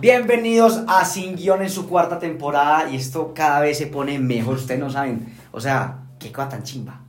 [0.00, 4.56] Bienvenidos a Sin Guión en su cuarta temporada y esto cada vez se pone mejor,
[4.56, 5.34] ustedes no saben.
[5.52, 7.00] O sea, qué cosa tan chimba.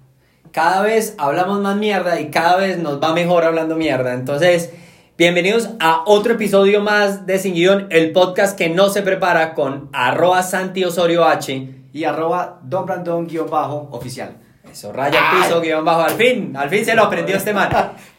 [0.52, 4.14] Cada vez hablamos más mierda y cada vez nos va mejor hablando mierda.
[4.14, 4.72] Entonces,
[5.18, 9.90] bienvenidos a otro episodio más de Sin Guión, el podcast que no se prepara con
[9.92, 11.82] arroba Santi Osorio H.
[11.92, 14.38] Y arroba Don Brandon guion bajo oficial.
[14.70, 17.70] Eso, raya el piso, guion bajo, al fin, al fin se lo aprendió este man.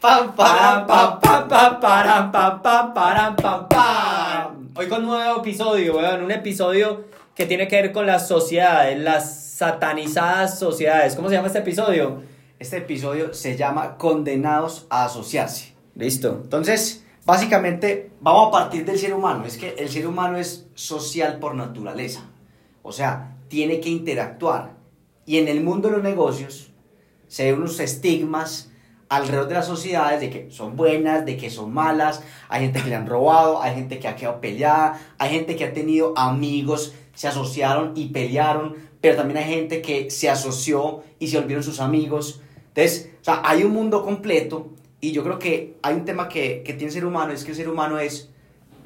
[0.01, 4.56] Pam, Pam, pam, pam, pam, param, pam, pam, param, pam, pam.
[4.79, 8.99] Hoy con un nuevo episodio, weón, un episodio que tiene que ver con las sociedades,
[8.99, 11.17] las satanizadas sociedades.
[11.17, 12.23] ¿Cómo se llama este episodio?
[12.59, 15.73] Este episodio se llama Condenados a asociarse.
[15.95, 16.41] Listo.
[16.45, 19.47] Entonces, básicamente, vamos a partir del ser humano.
[19.47, 22.29] Es que el ser humano es social por naturaleza.
[22.83, 24.75] O sea, tiene que interactuar.
[25.25, 26.71] Y en el mundo de los negocios
[27.29, 28.71] se ven unos estigmas
[29.09, 32.23] alrededor de las sociedades de que son buenas, de que son malas.
[32.49, 35.65] Hay gente que le han robado, hay gente que ha quedado peleada, hay gente que
[35.65, 41.29] ha tenido amigos, se asociaron y pelearon, pero también hay gente que se asoció y
[41.29, 42.41] se volvieron sus amigos.
[42.69, 46.63] Entonces, o sea, hay un mundo completo y yo creo que hay un tema que,
[46.65, 48.31] que tiene el ser humano, es que el ser humano es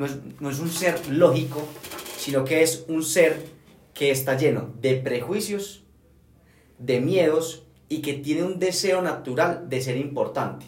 [0.01, 1.63] no, es, no es un ser lógico,
[2.17, 3.45] sino que es un ser
[3.93, 5.85] que está lleno de prejuicios,
[6.79, 10.65] de miedos y que tiene un deseo natural de ser importante.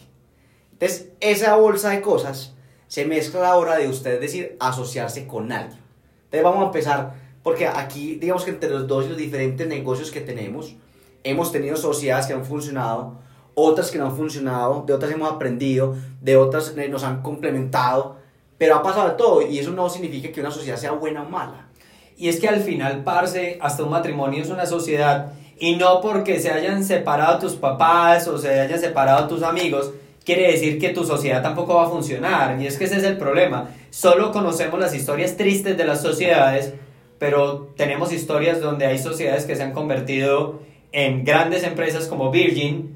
[0.73, 2.53] Entonces, esa bolsa de cosas
[2.87, 5.79] se mezcla a la hora de usted decir asociarse con alguien.
[6.25, 10.11] Entonces, vamos a empezar, porque aquí, digamos que entre los dos y los diferentes negocios
[10.11, 10.75] que tenemos,
[11.23, 13.15] hemos tenido sociedades que han funcionado,
[13.55, 18.17] otras que no han funcionado, de otras hemos aprendido, de otras eh, nos han complementado,
[18.57, 21.29] pero ha pasado de todo y eso no significa que una sociedad sea buena o
[21.29, 21.69] mala.
[22.17, 25.33] Y es que al final, parce, hasta un matrimonio es una sociedad.
[25.59, 29.91] Y no porque se hayan separado tus papás o se hayan separado tus amigos,
[30.25, 32.59] quiere decir que tu sociedad tampoco va a funcionar.
[32.61, 33.69] Y es que ese es el problema.
[33.89, 36.73] Solo conocemos las historias tristes de las sociedades,
[37.19, 40.59] pero tenemos historias donde hay sociedades que se han convertido
[40.91, 42.95] en grandes empresas como Virgin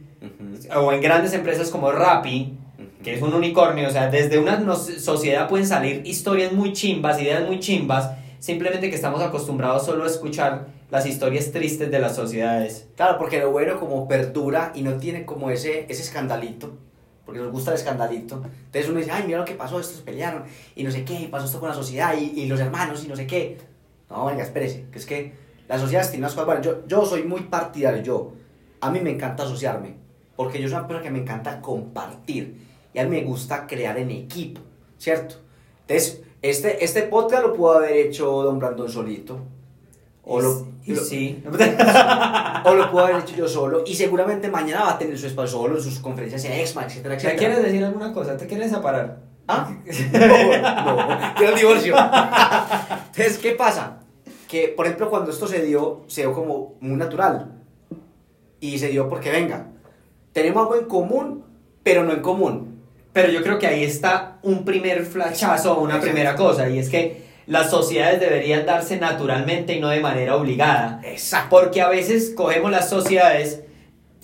[0.75, 2.53] o en grandes empresas como Rappi,
[3.03, 3.87] que es un unicornio.
[3.87, 8.09] O sea, desde una no- sociedad pueden salir historias muy chimbas, ideas muy chimbas,
[8.39, 12.87] simplemente que estamos acostumbrados solo a escuchar las historias tristes de las sociedades.
[12.95, 16.77] Claro, porque lo bueno como perdura y no tiene como ese, ese escandalito,
[17.25, 18.41] porque nos gusta el escandalito.
[18.65, 20.43] Entonces uno dice, ay, mira lo que pasó, estos pelearon,
[20.75, 23.15] y no sé qué, pasó esto con la sociedad, y, y los hermanos, y no
[23.15, 23.57] sé qué.
[24.09, 25.33] No, venga, espérese, que es que
[25.67, 26.65] las sociedades tienen unas cosas buenas.
[26.65, 28.33] Yo, yo soy muy partidario, yo,
[28.79, 29.95] a mí me encanta asociarme,
[30.37, 33.97] porque yo soy una persona que me encanta compartir, y a mí me gusta crear
[33.97, 34.61] en equipo,
[34.97, 35.35] ¿cierto?
[35.81, 39.39] Entonces, este, este podcast lo pudo haber hecho Don Brandon solito,
[40.29, 41.41] o lo, Y lo- sí.
[42.65, 45.57] o lo puedo haber hecho yo solo y seguramente mañana va a tener su espacio
[45.59, 47.37] solo en sus conferencias en EXMA, etcétera, ¿Te etcétera.
[47.37, 48.35] quieres decir alguna cosa?
[48.37, 49.19] ¿Te quieres separar?
[49.47, 49.69] ¿Ah?
[50.11, 50.27] No,
[51.07, 51.95] no, quiero divorcio.
[53.07, 53.99] Entonces, ¿qué pasa?
[54.47, 57.53] Que, por ejemplo, cuando esto se dio, se dio como muy natural.
[58.59, 59.67] Y se dio porque, venga,
[60.33, 61.43] tenemos algo en común,
[61.83, 62.81] pero no en común.
[63.13, 67.26] Pero yo creo que ahí está un primer flachazo una primera cosa, y es que
[67.47, 70.99] las sociedades deberían darse naturalmente y no de manera obligada.
[71.03, 71.47] Exacto.
[71.49, 73.63] Porque a veces cogemos las sociedades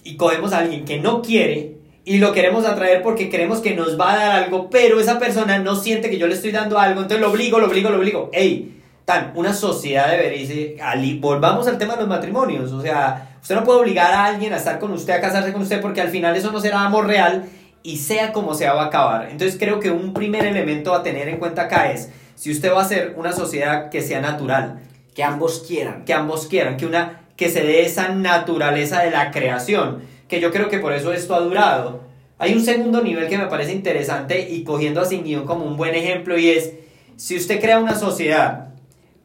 [0.04, 3.98] y cogemos a alguien que no quiere y lo queremos atraer porque creemos que nos
[3.98, 7.02] va a dar algo, pero esa persona no siente que yo le estoy dando algo,
[7.02, 8.30] entonces lo obligo, lo obligo, lo obligo.
[8.34, 13.56] Ey, tan, una sociedad debería ali- volvamos al tema de los matrimonios, o sea, usted
[13.56, 16.10] no puede obligar a alguien a estar con usted, a casarse con usted, porque al
[16.10, 17.46] final eso no será amor real
[17.84, 19.30] y sea como sea va a acabar.
[19.32, 22.82] Entonces creo que un primer elemento a tener en cuenta acá es, si usted va
[22.82, 24.80] a hacer una sociedad que sea natural,
[25.16, 26.06] Que ambos quieran.
[26.06, 30.52] que ambos quieran, que una que se dé esa naturaleza de la creación, que yo
[30.52, 32.02] creo que por eso esto ha durado.
[32.38, 35.78] Hay un segundo nivel que me parece interesante y cogiendo a Sin Guión como un
[35.78, 36.74] buen ejemplo y es,
[37.16, 38.70] si usted crea una sociedad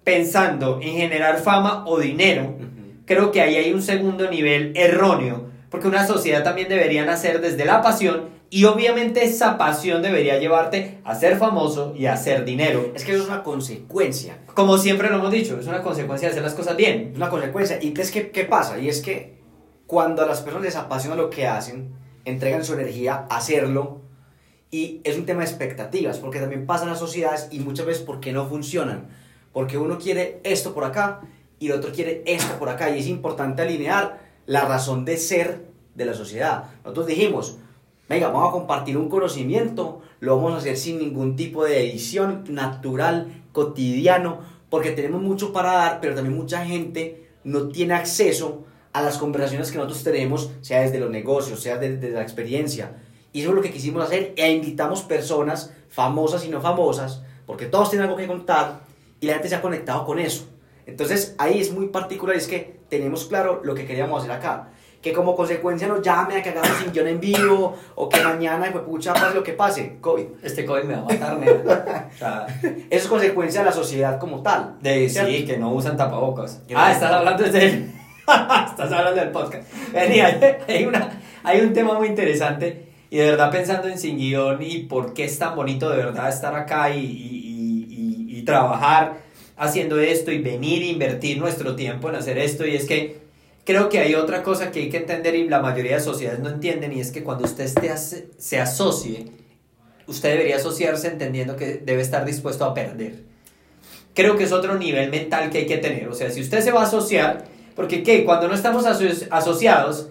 [0.05, 2.55] pensando en generar fama o dinero,
[3.05, 7.65] creo que ahí hay un segundo nivel erróneo, porque una sociedad también debería nacer desde
[7.65, 12.93] la pasión y obviamente esa pasión debería llevarte a ser famoso y a hacer dinero.
[12.95, 14.39] Es que eso es una consecuencia.
[14.55, 17.11] Como siempre lo hemos dicho, es una consecuencia de hacer las cosas bien.
[17.13, 17.79] Es una consecuencia.
[17.83, 18.79] ¿Y entonces qué, qué pasa?
[18.79, 19.39] Y es que
[19.87, 21.95] cuando a las personas les apasiona lo que hacen,
[22.25, 24.03] entregan su energía a hacerlo,
[24.71, 28.33] y es un tema de expectativas, porque también pasan las sociedades y muchas veces porque
[28.33, 29.09] no funcionan.
[29.53, 31.21] Porque uno quiere esto por acá
[31.59, 32.91] y el otro quiere esto por acá.
[32.91, 35.68] Y es importante alinear la razón de ser
[35.99, 36.65] de la sociedad.
[36.83, 37.59] Nosotros dijimos,
[38.09, 42.45] venga, vamos a compartir un conocimiento, lo vamos a hacer sin ningún tipo de edición,
[42.49, 44.39] natural, cotidiano,
[44.71, 48.65] porque tenemos mucho para dar, pero también mucha gente no tiene acceso
[48.95, 52.97] a las conversaciones que nosotros tenemos, sea desde los negocios, sea desde la experiencia.
[53.35, 57.65] Y eso es lo que quisimos hacer, e invitamos personas famosas y no famosas porque
[57.65, 58.81] todos tienen algo que contar
[59.21, 60.47] y la gente se ha conectado con eso.
[60.85, 64.69] Entonces ahí es muy particular, es que tenemos claro lo que queríamos hacer acá.
[65.09, 68.69] Que como consecuencia nos llame a que hagamos sin guion en vivo o que mañana,
[68.71, 70.25] pues pucha, pase lo que pase, COVID.
[70.43, 72.09] Este COVID me va a matar, nena.
[72.15, 74.75] O sea, Eso es consecuencia de la sociedad como tal.
[74.83, 75.31] de ¿cierto?
[75.31, 76.61] sí, que no usan tapabocas.
[76.75, 77.91] Ah, no- estás hablando del...
[78.29, 79.73] estás hablando del podcast.
[79.95, 80.39] Venía,
[80.69, 84.81] hay, una, hay un tema muy interesante y de verdad pensando en Sin Guión y
[84.81, 89.15] por qué es tan bonito de verdad estar acá y, y- y- y- y trabajar
[89.57, 93.27] haciendo esto y venir e invertir nuestro tiempo en hacer esto y es que
[93.69, 96.49] creo que hay otra cosa que hay que entender y la mayoría de sociedades no
[96.49, 97.93] entienden y es que cuando usted esté
[98.39, 99.27] se asocie,
[100.07, 103.25] usted debería asociarse entendiendo que debe estar dispuesto a perder.
[104.15, 106.09] Creo que es otro nivel mental que hay que tener.
[106.09, 107.45] O sea, si usted se va a asociar,
[107.77, 108.25] porque ¿qué?
[108.25, 110.09] Cuando no estamos aso- asociados,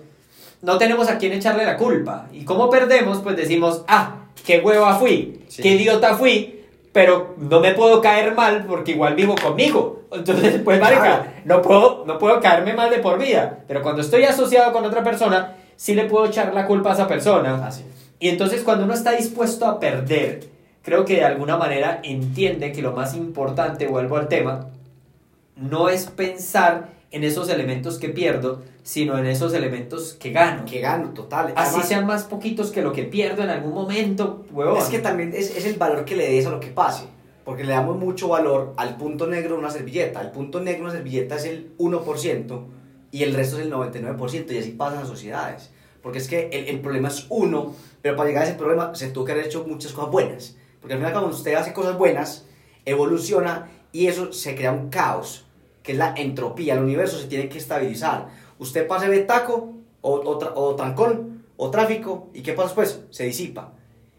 [0.61, 2.29] no tenemos a quién echarle la culpa.
[2.31, 5.63] Y como perdemos, pues decimos, ah, qué hueva fui, Sí.
[5.63, 6.61] qué idiota fui,
[6.93, 9.96] pero no me puedo caer mal porque igual vivo conmigo.
[10.11, 13.59] Entonces, pues, marica, no puedo, no puedo caerme mal de por vida.
[13.67, 17.07] Pero cuando estoy asociado con otra persona, sí le puedo echar la culpa a esa
[17.07, 17.65] persona.
[17.65, 17.83] Así.
[18.19, 20.47] Y entonces cuando uno está dispuesto a perder,
[20.81, 24.67] creo que de alguna manera entiende que lo más importante, vuelvo al tema,
[25.55, 30.65] no es pensar en esos elementos que pierdo, sino en esos elementos que gano.
[30.65, 31.53] Que gano, total.
[31.55, 34.77] Así Además, sean más poquitos que lo que pierdo en algún momento, huevón.
[34.77, 37.05] Es que también es, es el valor que le des a lo que pase.
[37.47, 40.19] Porque le damos mucho valor al punto negro de una servilleta.
[40.21, 42.65] El punto negro de una servilleta es el 1%
[43.11, 44.51] y el resto es el 99%.
[44.51, 45.71] Y así pasan las sociedades.
[46.03, 49.07] Porque es que el, el problema es uno, pero para llegar a ese problema se
[49.11, 50.57] tuvo que haber hecho muchas cosas buenas.
[50.81, 52.45] Porque al final cuando usted hace cosas buenas,
[52.85, 55.45] evoluciona y eso se crea un caos,
[55.83, 56.73] que es la entropía.
[56.73, 58.27] El universo se tiene que estabilizar.
[58.59, 63.05] Usted pase de taco o, o, tra- o trancón o tráfico y ¿qué pasa después?
[63.09, 63.73] Se disipa.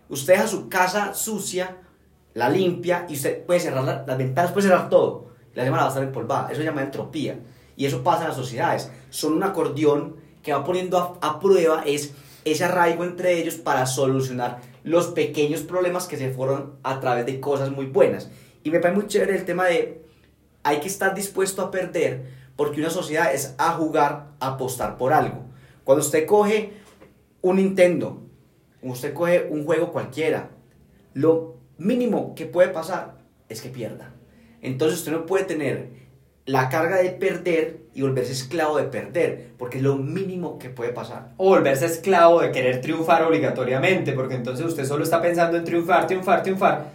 [0.08, 1.76] Usted deja su casa sucia,
[2.38, 5.26] la limpia y usted puede cerrar la- las ventanas, puede cerrar todo.
[5.54, 6.48] La semana va a estar empolvada.
[6.50, 7.40] Eso se llama entropía.
[7.76, 8.90] Y eso pasa en las sociedades.
[9.10, 12.14] Son un acordeón que va poniendo a, prueba es
[12.44, 17.40] ese arraigo entre ellos para solucionar los pequeños problemas que se fueron a través de
[17.40, 18.30] cosas muy buenas.
[18.62, 20.04] Y me parece muy chévere el tema de
[20.62, 22.26] hay que estar dispuesto a perder
[22.56, 25.44] porque una sociedad es a jugar, a apostar por algo.
[25.84, 26.72] Cuando usted coge
[27.42, 28.22] un Nintendo,
[28.82, 30.50] usted coge un juego cualquiera,
[31.14, 33.14] lo mínimo que puede pasar
[33.48, 34.12] es que pierda.
[34.60, 35.88] Entonces usted no puede tener
[36.44, 40.92] la carga de perder y volverse esclavo de perder, porque es lo mínimo que puede
[40.92, 41.32] pasar.
[41.36, 46.06] O volverse esclavo de querer triunfar obligatoriamente, porque entonces usted solo está pensando en triunfar,
[46.06, 46.90] triunfar, triunfar,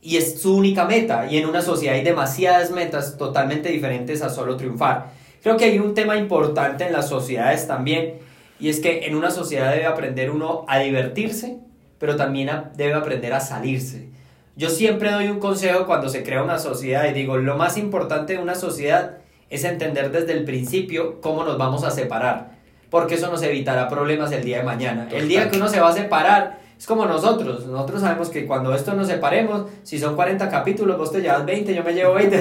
[0.00, 4.30] y es su única meta, y en una sociedad hay demasiadas metas totalmente diferentes a
[4.30, 5.10] solo triunfar.
[5.42, 8.14] Creo que hay un tema importante en las sociedades también,
[8.58, 11.58] y es que en una sociedad debe aprender uno a divertirse,
[11.98, 14.08] pero también a- debe aprender a salirse.
[14.56, 18.32] Yo siempre doy un consejo cuando se crea una sociedad y digo, lo más importante
[18.32, 19.18] de una sociedad
[19.50, 22.56] es entender desde el principio cómo nos vamos a separar,
[22.88, 25.08] porque eso nos evitará problemas el día de mañana.
[25.12, 28.74] El día que uno se va a separar es como nosotros, nosotros sabemos que cuando
[28.74, 32.38] esto nos separemos, si son 40 capítulos, vos te llevas 20, yo me llevo 20.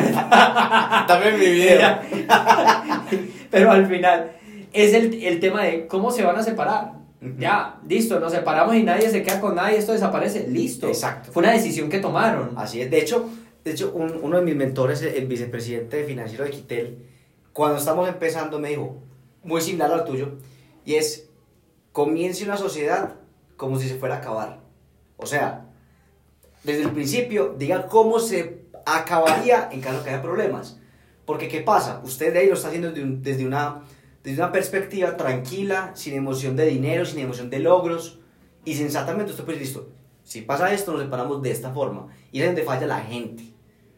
[1.08, 1.46] También mi
[3.52, 4.32] Pero al final
[4.72, 7.05] es el, el tema de cómo se van a separar.
[7.32, 7.40] Ujú.
[7.40, 10.88] Ya, listo, nos separamos y nadie se queda con nadie, esto desaparece, listo.
[10.88, 11.32] Exacto.
[11.32, 12.52] Fue una decisión que tomaron.
[12.58, 12.90] Así es.
[12.92, 13.30] De hecho,
[13.64, 16.98] de hecho un- uno de mis mentores, el, el vicepresidente financiero de Quitel,
[17.54, 19.02] cuando estamos empezando me dijo,
[19.44, 20.34] muy similar al tuyo,
[20.86, 21.30] y es,
[21.92, 23.16] comience una sociedad
[23.58, 24.60] como si se fuera a acabar.
[25.18, 25.66] O sea,
[26.64, 30.80] desde el principio, diga cómo se acabaría en caso que haya problemas.
[31.26, 32.02] Porque, ¿qué pasa?
[32.04, 33.82] Usted de ahí lo está haciendo desde, un- desde una,
[34.26, 38.20] desde una perspectiva tranquila, sin emoción de dinero, sin emoción de logros,
[38.66, 39.88] y sensatamente usted pues listo,
[40.24, 42.08] si pasa esto, nos separamos de esta forma.
[42.32, 43.44] Y es donde falla la gente.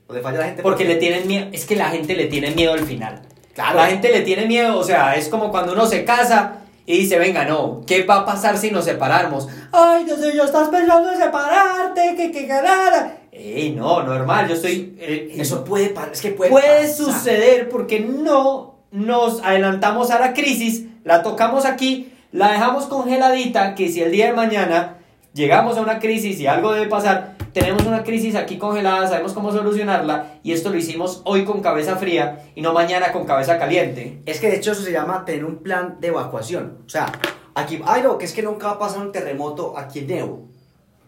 [0.08, 2.74] Donde falla la gente Porque le tienen miedo, es que la gente le tiene miedo
[2.74, 3.22] al final.
[3.54, 3.78] Claro.
[3.78, 7.18] La gente le tiene miedo, o sea, es como cuando uno se casa y dice,
[7.18, 9.48] venga, no, ¿qué va a pasar si nos separamos?
[9.72, 13.18] Ay, Dios mío, estás pensando en separarte, que que ganara.
[13.32, 14.96] Ey, no, normal, yo estoy...
[15.00, 16.96] eh, Eso puede es que puede, puede pasar.
[16.96, 23.90] suceder porque no nos adelantamos a la crisis, la tocamos aquí, la dejamos congeladita, que
[23.90, 24.98] si el día de mañana
[25.34, 29.52] llegamos a una crisis y algo debe pasar, tenemos una crisis aquí congelada, sabemos cómo
[29.52, 34.22] solucionarla y esto lo hicimos hoy con cabeza fría y no mañana con cabeza caliente.
[34.26, 36.80] Es que de hecho eso se llama tener un plan de evacuación.
[36.86, 37.12] O sea,
[37.54, 40.48] aquí, ay no, que es que nunca va a pasar un terremoto aquí en Evo.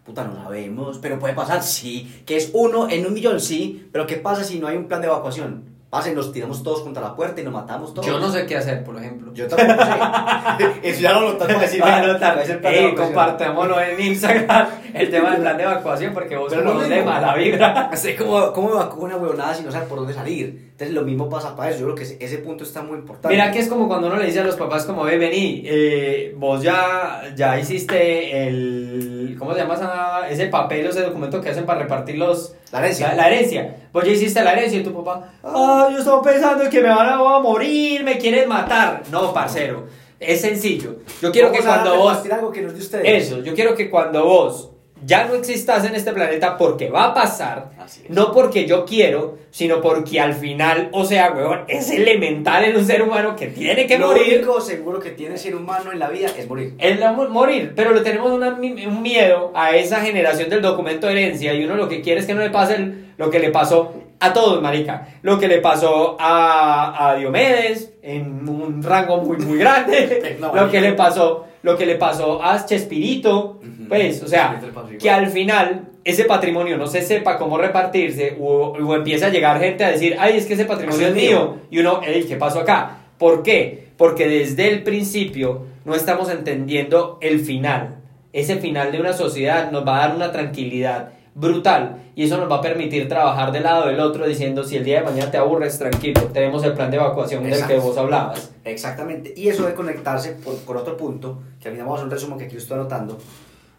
[0.03, 2.23] Puta, no sabemos, pero puede pasar, sí.
[2.25, 3.87] Que es uno en un millón, sí.
[3.91, 5.78] Pero ¿qué pasa si no hay un plan de evacuación?
[5.89, 8.05] Pase, nos tiramos todos contra la puerta y nos matamos todos.
[8.05, 9.33] Yo no sé qué hacer, por ejemplo.
[9.33, 9.91] Yo tampoco sé.
[10.89, 12.37] Eso ya lo notas para decir, Va a "Vea, anotar.
[12.37, 13.15] va a ser plan de Ey, evacuación".
[13.15, 17.05] compartámoslo en Instagram, el tema del plan de evacuación, porque vos Pero lo de mismo.
[17.11, 17.89] mala vibra.
[17.95, 20.69] Sé cómo, cómo evacúo una huevonada si no sabe por dónde salir.
[20.71, 21.79] Entonces lo mismo pasa para eso.
[21.79, 23.29] Yo creo que ese, punto está muy importante.
[23.35, 26.33] Mira que es como cuando uno le dice a los papás como, ve, vení, eh,
[26.37, 31.49] vos ya, ya hiciste el, ¿cómo se llama esa- ese papel o ese documento que
[31.49, 33.09] hacen para repartir los, La herencia.
[33.09, 33.75] La, la herencia.
[33.91, 35.31] Vos ya hiciste la herencia y tu papá,
[35.79, 39.03] ah, yo estaba pensando que me van a, voy a morir, me quieren matar.
[39.11, 39.85] No, parcero,
[40.19, 40.97] es sencillo.
[41.21, 42.17] Yo quiero que Vamos cuando vos...
[42.31, 43.25] algo que nos dio ustedes.
[43.27, 44.71] Eso, yo quiero que cuando vos
[45.05, 47.69] ya no existas en este planeta porque va a pasar,
[48.09, 52.85] no porque yo quiero, sino porque al final, o sea, weón, es elemental en un
[52.85, 54.39] ser humano que tiene que lo morir.
[54.39, 56.73] único seguro que tiene ser humano en la vida es morir.
[56.79, 61.07] Es la mo- morir, pero le tenemos una un miedo a esa generación del documento
[61.07, 63.39] de herencia y uno lo que quiere es que no le pase el- lo que
[63.39, 65.07] le pasó a todos, marica.
[65.21, 70.37] Lo que le pasó a, a Diomedes en un rango muy, muy grande.
[70.39, 73.59] No, lo que le pasó, lo que le pasó a Chespirito.
[73.61, 73.87] Ujú.
[73.89, 74.59] Pues, o sea,
[74.99, 79.59] que al final ese patrimonio no se sepa cómo repartirse o, o empieza a llegar
[79.59, 81.29] gente a decir, ay, es que ese patrimonio es es mío.
[81.29, 81.55] mío.
[81.71, 82.97] Y uno, "Ey, ¿qué pasó acá?
[83.17, 83.89] ¿Por qué?
[83.97, 87.97] Porque desde el principio no estamos entendiendo el final.
[88.31, 92.51] Ese final de una sociedad nos va a dar una tranquilidad brutal y eso nos
[92.51, 95.37] va a permitir trabajar del lado del otro diciendo si el día de mañana te
[95.37, 98.51] aburres, tranquilo, tenemos el plan de evacuación del que vos hablabas.
[98.65, 99.33] Exactamente.
[99.35, 102.37] Y eso de conectarse por, por otro punto, que al final vamos a un resumen
[102.37, 103.17] que aquí lo estoy anotando,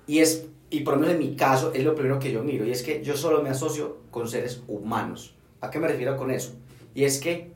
[0.07, 2.65] y es, y por lo menos en mi caso, es lo primero que yo miro,
[2.65, 5.35] y es que yo solo me asocio con seres humanos.
[5.61, 6.53] ¿A qué me refiero con eso?
[6.95, 7.53] Y es que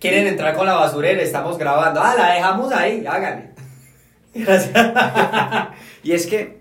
[0.00, 2.00] Quieren entrar con la basurera, estamos grabando.
[2.00, 3.50] Ah, la dejamos ahí, háganle.
[4.34, 4.72] Gracias.
[6.04, 6.57] Y es que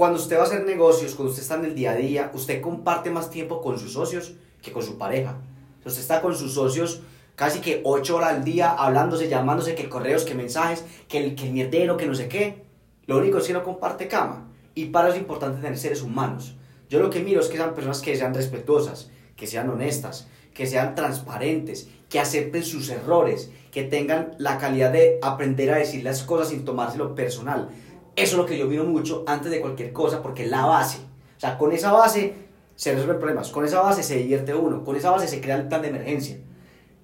[0.00, 2.62] cuando usted va a hacer negocios, cuando usted está en el día a día, usted
[2.62, 5.36] comparte más tiempo con sus socios que con su pareja.
[5.84, 7.02] Usted está con sus socios
[7.34, 11.48] casi que ocho horas al día, hablándose, llamándose, que correos, que mensajes, que el, que
[11.48, 12.64] el mierdero, que no sé qué.
[13.04, 14.48] Lo único es que no comparte cama.
[14.74, 16.56] Y para eso es importante tener seres humanos.
[16.88, 20.66] Yo lo que miro es que sean personas que sean respetuosas, que sean honestas, que
[20.66, 26.22] sean transparentes, que acepten sus errores, que tengan la calidad de aprender a decir las
[26.22, 27.68] cosas sin tomárselo personal.
[28.16, 30.98] Eso es lo que yo miro mucho antes de cualquier cosa porque es la base.
[31.36, 32.34] O sea, con esa base
[32.74, 35.68] se resuelven problemas, con esa base se divierte uno, con esa base se crea el
[35.68, 36.38] plan de emergencia.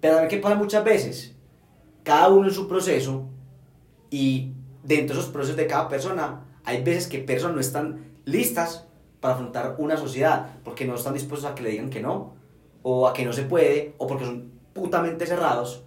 [0.00, 1.34] Pero ¿saben qué pasa muchas veces?
[2.02, 3.28] Cada uno en su proceso
[4.10, 8.86] y dentro de esos procesos de cada persona hay veces que personas no están listas
[9.20, 12.34] para afrontar una sociedad porque no están dispuestos a que le digan que no
[12.82, 15.84] o a que no se puede o porque son putamente cerrados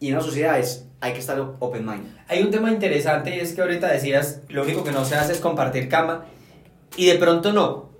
[0.00, 2.06] y en una sociedad es, hay que estar open mind.
[2.28, 5.32] Hay un tema interesante y es que ahorita decías, lo único que no se hace
[5.32, 6.26] es compartir cama
[6.96, 7.90] y de pronto no,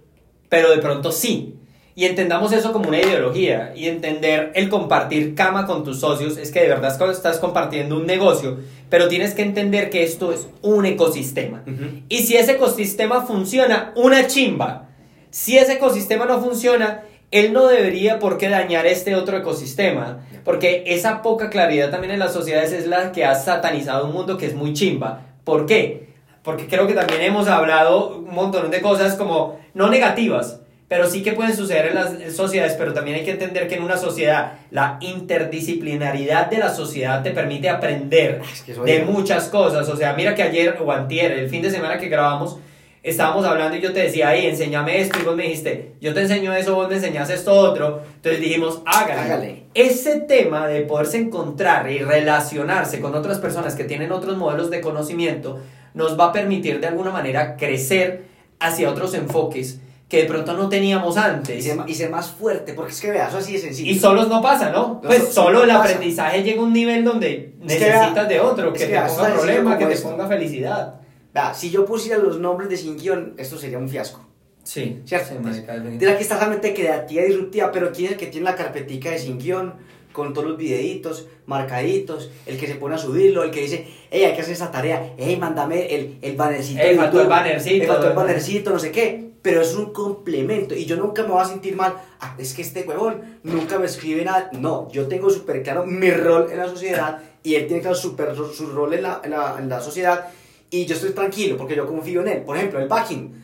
[0.49, 1.59] pero de pronto sí.
[1.97, 6.53] Y entendamos eso como una ideología y entender el compartir cama con tus socios es
[6.53, 10.87] que de verdad estás compartiendo un negocio, pero tienes que entender que esto es un
[10.87, 11.65] ecosistema.
[12.09, 14.91] Y si ese ecosistema funciona, una chimba.
[15.31, 20.21] Si ese ecosistema no funciona, él no debería por qué dañar este otro ecosistema.
[20.45, 24.37] Porque esa poca claridad también en las sociedades es la que ha satanizado un mundo
[24.37, 25.23] que es muy chimba.
[25.45, 26.09] ¿Por qué?
[26.43, 31.23] Porque creo que también hemos hablado un montón de cosas como no negativas, pero sí
[31.23, 34.55] que pueden suceder en las sociedades, pero también hay que entender que en una sociedad
[34.71, 39.89] la interdisciplinaridad de la sociedad te permite aprender Es que eso de muchas cosas.
[39.89, 42.59] O sea, mira que ayer o antier, el fin de semana que grabamos,
[43.03, 46.21] estábamos hablando y yo te decía, ahí, enséñame esto, y vos me dijiste, yo te
[46.23, 48.03] enseño eso, vos me enseñas esto otro.
[48.17, 49.21] Entonces dijimos, hágale.
[49.21, 49.63] Hágale.
[49.75, 54.81] Ese tema de poderse encontrar y relacionarse con otras personas que tienen otros modelos de
[54.81, 55.59] conocimiento
[55.95, 58.25] nos va a permitir de alguna manera crecer
[58.61, 61.65] hacia otros enfoques que de pronto no teníamos Y antes.
[61.65, 63.91] ser, ma- y ser más fuerte, porque es que vea, eso así de sencillo.
[63.91, 65.01] Y solos no pasa, ¿no?
[65.03, 65.85] No, Pues so- solo no el pasa.
[65.85, 69.01] aprendizaje llega a un nivel donde Es que necesitas de otro, es que que te
[69.01, 70.11] ponga es problema, que te esto.
[70.11, 70.95] ponga felicidad.
[71.35, 74.27] Vea, si yo pusiera los nombres de sin guion, esto sería un fiasco.
[74.65, 75.35] Sí, ¿Cierto?
[75.53, 75.63] sí,
[75.99, 79.11] Tienes que estar realmente creativa y disruptiva, pero quién es el que tiene la carpetica
[79.11, 79.75] de sin guion,
[80.13, 84.25] con todos los videitos, marcaditos, el que se pone a subirlo, el que dice, hey,
[84.25, 86.81] hay que hacer esa tarea, hey, mándame el, el bannercito.
[86.81, 89.33] Ey, de faltó el bannercito, faltó el bannercito, no sé qué.
[89.43, 91.95] Pero es un complemento y yo nunca me voy a sentir mal.
[92.21, 94.51] Ah, es que este huevón nunca me escribe nada.
[94.53, 98.37] No, yo tengo súper claro mi rol en la sociedad y él tiene claro súper
[98.37, 100.29] su, su rol en la, en, la, en la sociedad
[100.73, 102.43] y yo estoy tranquilo porque yo confío en él.
[102.43, 103.35] Por ejemplo, el backing.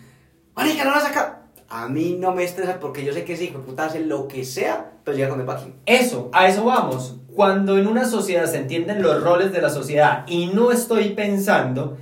[0.56, 1.42] Marica, no la saca.
[1.68, 4.26] A mí no me estresa porque yo sé que ese hijo de puta hace lo
[4.26, 5.74] que sea, pero llega con el backing.
[5.84, 7.16] Eso, a eso vamos.
[7.34, 11.98] Cuando en una sociedad se entienden los roles de la sociedad y no estoy pensando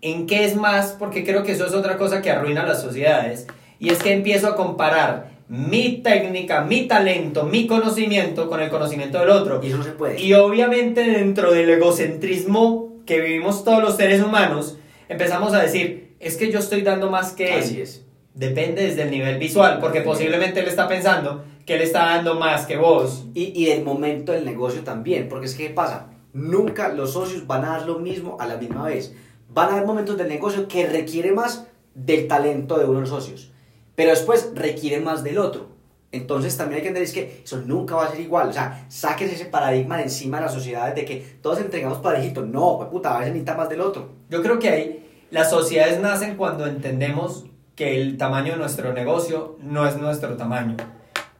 [0.00, 3.46] en qué es más, porque creo que eso es otra cosa que arruina las sociedades,
[3.78, 9.18] y es que empiezo a comparar mi técnica, mi talento, mi conocimiento con el conocimiento
[9.18, 9.60] del otro.
[9.62, 10.18] Y eso no se puede.
[10.18, 16.36] Y obviamente dentro del egocentrismo que vivimos todos los seres humanos, empezamos a decir, es
[16.36, 17.64] que yo estoy dando más que él.
[17.64, 18.06] Así es.
[18.34, 22.66] Depende desde el nivel visual, porque posiblemente él está pensando que él está dando más
[22.66, 23.24] que vos.
[23.34, 26.12] Y, y del momento del negocio también, porque es que ¿qué pasa?
[26.32, 29.12] Nunca los socios van a dar lo mismo a la misma vez.
[29.48, 33.10] Van a haber momentos del negocio que requiere más del talento de uno de los
[33.10, 33.50] socios,
[33.96, 35.69] pero después requiere más del otro.
[36.12, 38.48] Entonces también hay que entender que eso nunca va a ser igual.
[38.48, 42.46] O sea, saques ese paradigma de encima de las sociedades de que todos entregamos parejitos.
[42.46, 44.08] No, pues puta, a veces necesita más del otro.
[44.28, 47.44] Yo creo que ahí las sociedades nacen cuando entendemos
[47.76, 50.76] que el tamaño de nuestro negocio no es nuestro tamaño.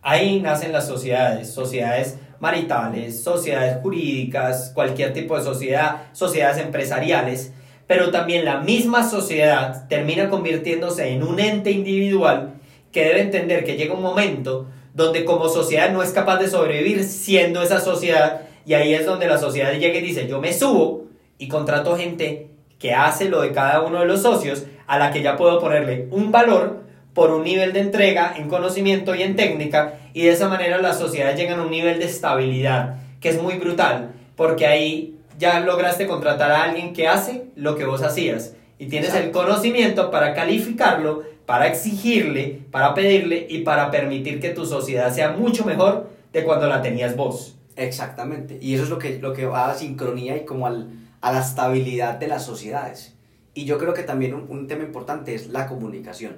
[0.03, 7.53] Ahí nacen las sociedades, sociedades maritales, sociedades jurídicas, cualquier tipo de sociedad, sociedades empresariales,
[7.87, 12.60] pero también la misma sociedad termina convirtiéndose en un ente individual
[12.93, 17.05] que debe entender que llega un momento donde como sociedad no es capaz de sobrevivir
[17.05, 21.05] siendo esa sociedad y ahí es donde la sociedad llega y dice yo me subo
[21.39, 25.23] y contrato gente que hace lo de cada uno de los socios a la que
[25.23, 26.81] ya puedo ponerle un valor
[27.15, 30.99] por un nivel de entrega en conocimiento y en técnica y de esa manera las
[30.99, 36.07] sociedades llegan a un nivel de estabilidad que es muy brutal porque ahí ya lograste
[36.07, 41.23] contratar a alguien que hace lo que vos hacías y tienes el conocimiento para calificarlo,
[41.51, 46.69] para exigirle, para pedirle y para permitir que tu sociedad sea mucho mejor de cuando
[46.69, 47.57] la tenías vos.
[47.75, 48.57] Exactamente.
[48.63, 52.21] Y eso es lo que, lo que va a sincronía y como a la estabilidad
[52.21, 53.17] de las sociedades.
[53.53, 56.37] Y yo creo que también un, un tema importante es la comunicación.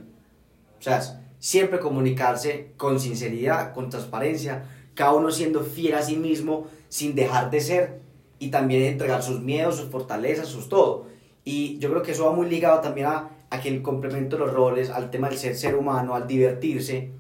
[0.78, 1.02] O sea,
[1.38, 4.64] siempre comunicarse con sinceridad, con transparencia,
[4.94, 8.00] cada uno siendo fiel a sí mismo, sin dejar de ser,
[8.38, 11.08] y también entregar sus miedos, sus fortalezas, sus todo.
[11.44, 14.46] Y yo creo que eso va muy ligado también a, a que el complemento de
[14.46, 17.10] los roles, al tema del ser ser humano, al divertirse,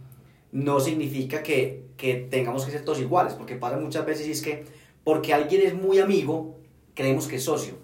[0.50, 4.40] no significa que, que tengamos que ser todos iguales, porque pasa muchas veces y es
[4.40, 4.64] que
[5.04, 6.56] porque alguien es muy amigo,
[6.94, 7.74] creemos que es socio.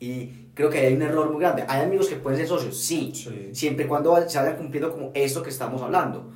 [0.00, 1.64] Y creo que hay un error muy grande.
[1.68, 3.50] Hay amigos que pueden ser socios, sí, Sí.
[3.52, 6.32] siempre y cuando se vaya cumpliendo como esto que estamos hablando.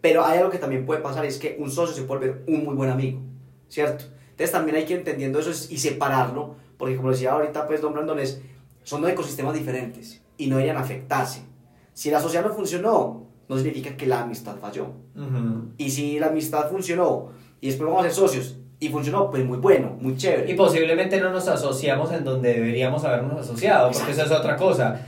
[0.00, 2.64] Pero hay algo que también puede pasar, es que un socio se puede volver un
[2.64, 3.20] muy buen amigo,
[3.68, 4.04] ¿cierto?
[4.30, 7.92] Entonces también hay que ir entendiendo eso y separarlo, porque como decía ahorita, pues, don
[7.92, 8.40] Brandon, es,
[8.84, 11.42] son dos ecosistemas diferentes y no deberían afectarse.
[11.92, 14.86] Si la sociedad no funcionó, no significa que la amistad falló.
[15.14, 15.72] Ujú.
[15.76, 17.28] Y si la amistad funcionó
[17.60, 20.50] y después vamos a ser socios y funcionó, pues muy bueno, muy chévere.
[20.50, 25.06] Y posiblemente no nos asociamos en donde deberíamos habernos asociado, porque esa es otra cosa.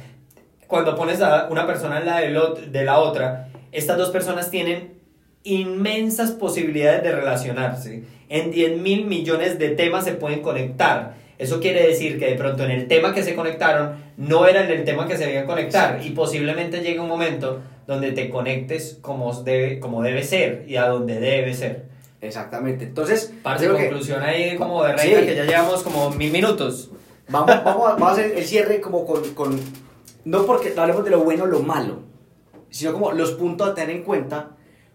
[0.67, 5.01] Cuando pones a una persona en la de la otra, estas dos personas tienen
[5.45, 8.05] inmensas posibilidades de relacionarse.
[8.29, 11.15] En 10 mil millones de temas se pueden conectar.
[11.39, 14.71] Eso quiere decir que de pronto en el tema que se conectaron no era en
[14.71, 19.33] el tema que se debían conectar y posiblemente llegue un momento donde te conectes como
[19.43, 21.87] debe, como debe ser y a donde debe ser.
[22.21, 22.85] Exactamente.
[22.85, 25.27] Entonces, creo que conclusión ahí como de reina Sí.
[25.27, 26.91] que ya llevamos como mil minutos.
[27.29, 29.59] vamos, vamos, a, vamos a hacer el cierre como con, con
[30.25, 32.01] no porque hablemos de lo bueno o lo malo,
[32.71, 34.51] sino como los puntos a tener en cuenta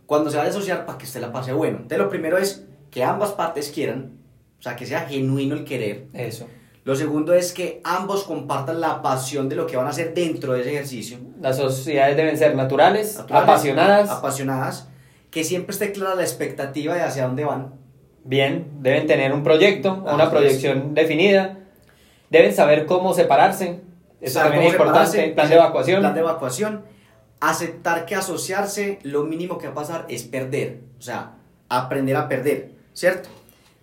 [0.06, 1.78] cuando se vaya a asociar para que usted la pase bueno.
[1.78, 4.14] Entonces, lo primero es que ambas partes quieran,
[4.60, 6.06] o sea, que sea genuino el querer.
[6.14, 6.48] Eso.
[6.84, 10.54] Lo segundo es que ambos compartan la pasión de lo que van a hacer dentro
[10.54, 11.18] de ese ejercicio.
[11.42, 14.10] Las sociedades deben ser naturales, Naturales, apasionadas.
[14.10, 14.90] Apasionadas.
[15.30, 17.74] Que siempre esté clara la expectativa de hacia dónde van.
[18.24, 21.60] Bien, deben tener un proyecto, Así una proyección definida.
[22.30, 23.82] Deben saber cómo separarse.
[24.22, 25.28] Eso también es importante.
[25.30, 26.00] Plan de evacuación.
[26.00, 26.86] Plan de evacuación.
[27.42, 30.80] Aceptar que asociarse, lo mínimo que va a pasar es perder.
[30.98, 31.34] O sea,
[31.70, 33.30] aprender a perder, ¿cierto?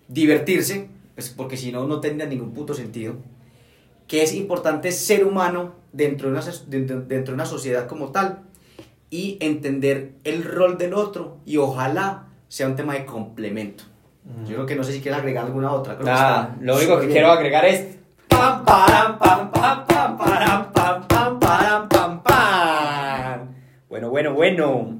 [0.07, 3.15] Divertirse, pues porque si no, no tendría ningún puto sentido.
[4.07, 8.41] Que es importante ser humano dentro de una, dentro, de una sociedad como tal
[9.09, 13.83] y entender el rol del otro y ojalá sea un tema de complemento.
[14.47, 15.93] Yo creo que no sé si quieres agregar alguna otra.
[15.95, 17.11] creo que Nada, está lo único que bien.
[17.11, 17.97] quiero agregar es.
[18.27, 23.47] Pam, param, pam, pam, pam, param, pam, pam, param, pam, pam.
[23.87, 24.99] Bueno, bueno, bueno.